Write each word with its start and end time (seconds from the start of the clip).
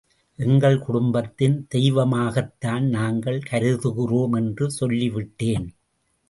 எங்கள் 0.39 0.77
குடும்பத்தின் 0.79 1.67
தெய்வமாகத்தான் 1.75 2.87
நாங்கள் 2.87 3.39
கருதுகிறோம் 3.49 4.35
என்று 4.35 4.67
சொல்லிவிட்டேன். 4.79 5.67